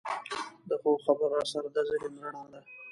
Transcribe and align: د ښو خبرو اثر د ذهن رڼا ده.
د 0.69 0.71
ښو 0.81 0.91
خبرو 1.05 1.37
اثر 1.43 1.63
د 1.75 1.77
ذهن 1.89 2.13
رڼا 2.23 2.43
ده. 2.51 2.59